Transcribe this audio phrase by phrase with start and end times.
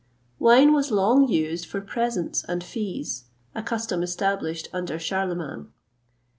[0.39, 5.71] Wine was long used for presents and fees a custom established under Charlemagne.